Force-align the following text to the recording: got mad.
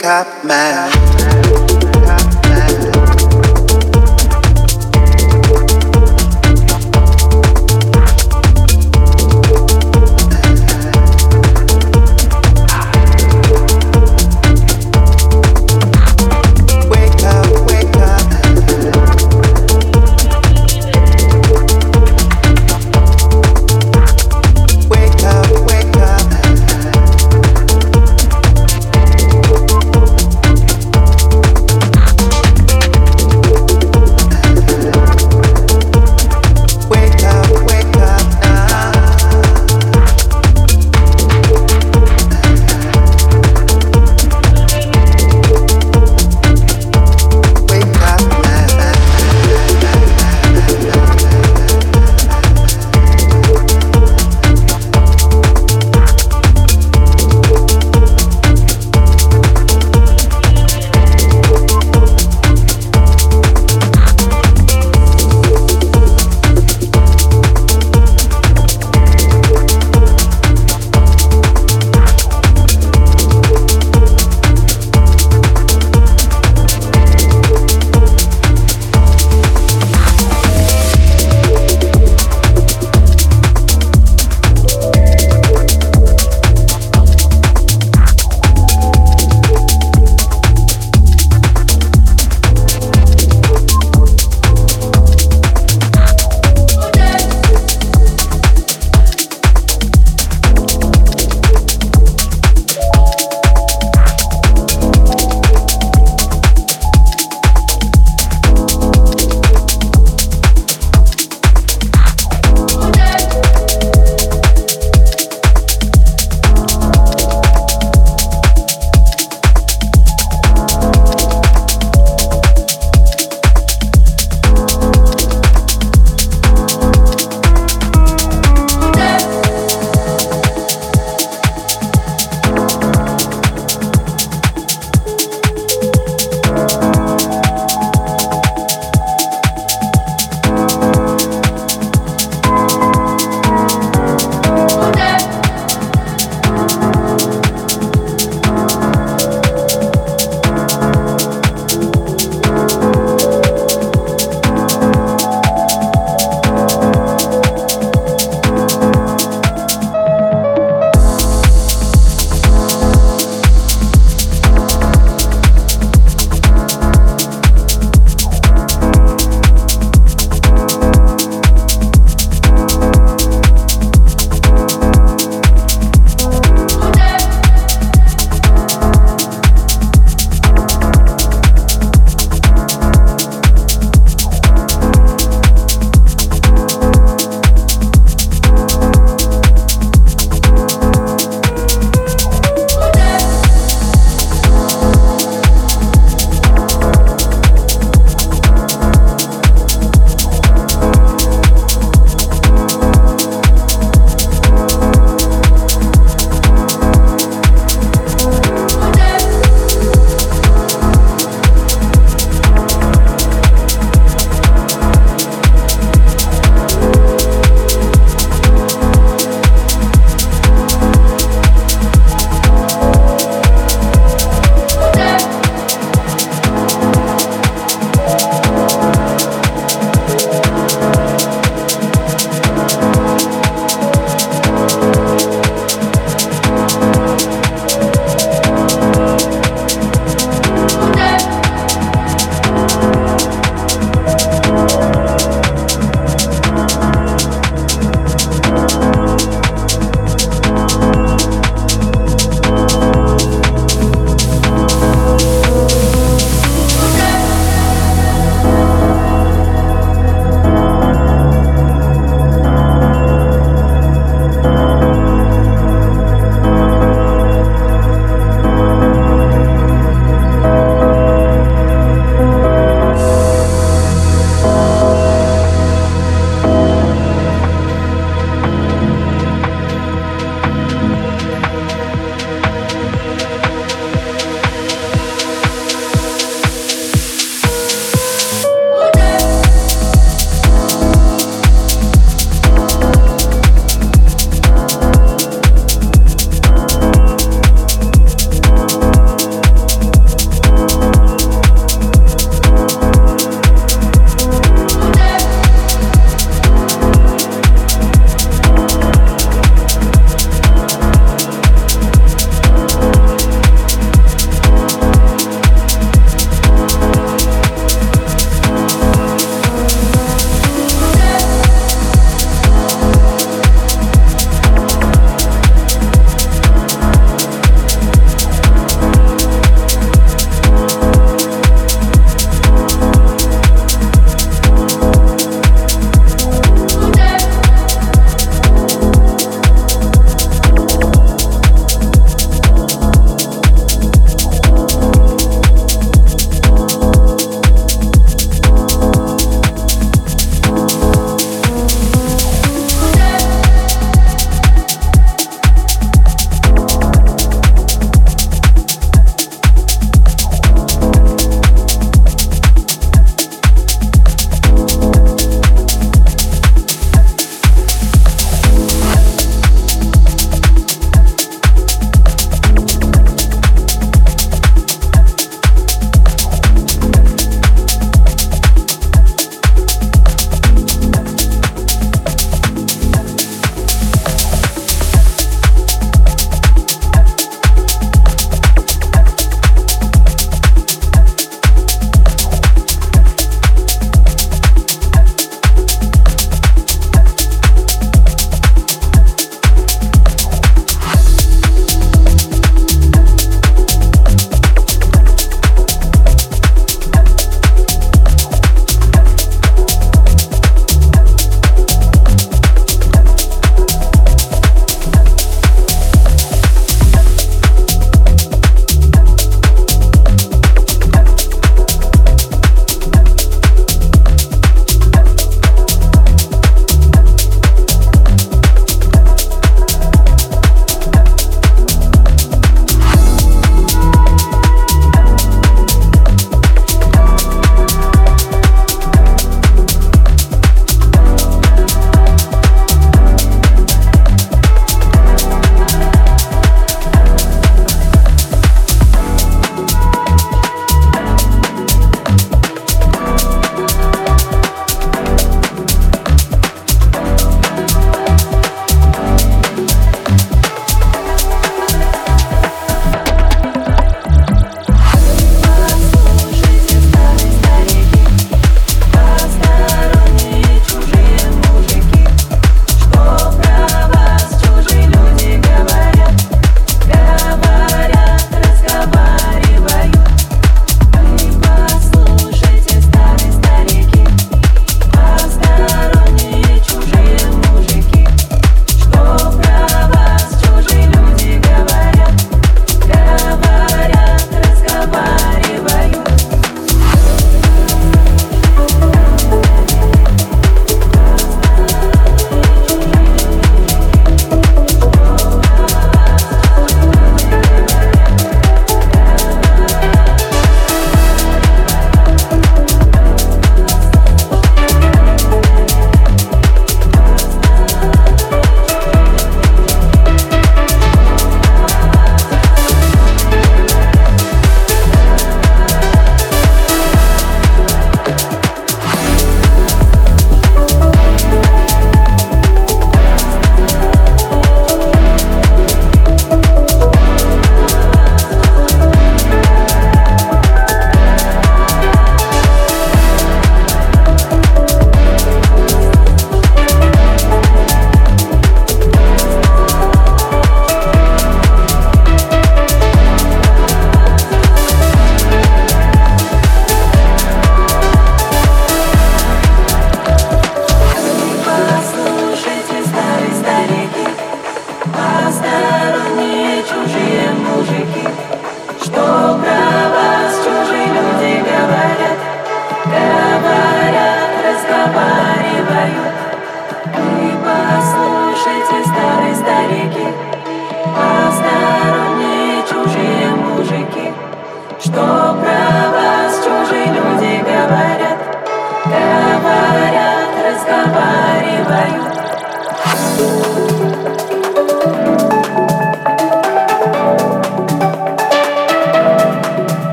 got 0.00 0.44
mad. 0.44 1.57